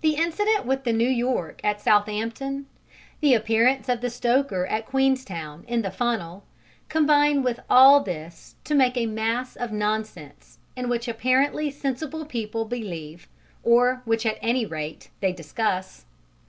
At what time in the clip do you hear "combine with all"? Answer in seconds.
6.88-8.00